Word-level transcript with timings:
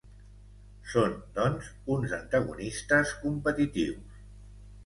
Són, 0.93 1.13
doncs, 1.35 1.69
uns 1.97 2.15
antagonistes 2.19 3.15
competitius. 3.27 4.21